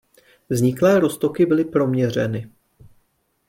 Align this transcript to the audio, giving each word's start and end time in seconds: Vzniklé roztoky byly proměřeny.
Vzniklé 0.49 0.99
roztoky 0.99 1.45
byly 1.45 1.65
proměřeny. 1.65 2.51